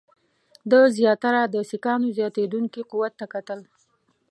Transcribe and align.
ده 0.69 0.79
زیاتره 0.97 1.41
د 1.53 1.55
سیکهانو 1.69 2.07
زیاتېدونکي 2.17 2.81
قوت 2.91 3.13
ته 3.19 3.25
کتل. 3.33 3.59